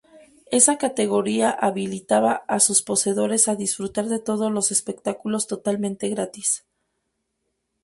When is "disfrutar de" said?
3.55-4.17